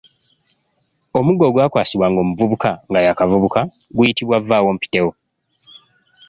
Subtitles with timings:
[1.17, 3.61] Omuggo ogwakwasibwanga omuvubuka nga y’akavubuka
[3.95, 5.11] guyitibwa vvawompitewo.